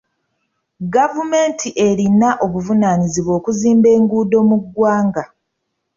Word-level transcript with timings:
Gavumenti 0.93 1.67
erina 1.87 2.29
obuvunaanyizibwa 2.45 3.31
okuzimba 3.39 3.87
enguudo 3.97 4.37
mu 4.49 4.57
ggwanga. 4.61 5.23